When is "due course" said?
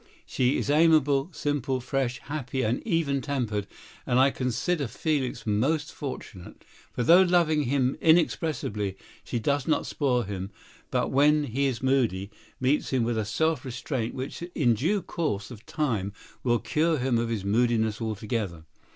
14.73-15.51